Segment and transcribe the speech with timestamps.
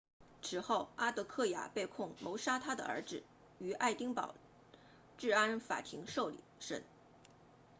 [0.41, 3.21] 此后阿德克雅被控谋杀她的儿子
[3.59, 4.33] 于爱丁堡
[5.19, 6.83] 治安法庭受审